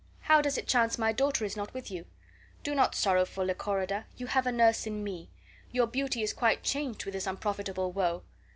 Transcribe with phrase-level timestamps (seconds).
[0.21, 2.05] How does it chance my daughter is not with you?
[2.63, 5.29] Do not sorrow for Lychorida; you have a nurse in me.
[5.71, 8.23] Your beauty is quite changed with this unprofitable woe.